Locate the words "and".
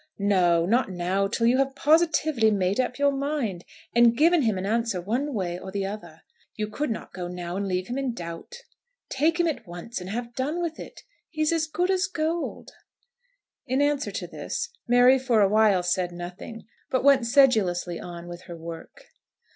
3.93-4.17, 7.55-7.67, 10.01-10.09